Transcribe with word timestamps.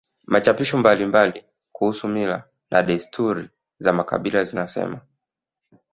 Machapisho 0.27 0.77
mbalimbali 0.77 1.43
kuhusu 1.71 2.07
mila 2.07 2.43
na 2.71 2.83
desturi 2.83 3.49
za 3.79 3.93
makabila 3.93 4.43
zinasema 4.43 5.01